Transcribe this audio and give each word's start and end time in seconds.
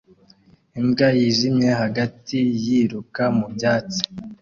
Imbwa 0.79 1.07
yijimye 1.17 1.69
hagati 1.81 2.37
yiruka 2.63 3.23
mu 3.37 3.45
byatsi 3.53 4.01